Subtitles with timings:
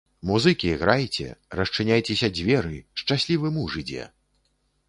[0.27, 1.27] Музыкі, грайце,
[1.59, 4.09] расчыняйцеся дзверы, шчаслівы муж ідзе.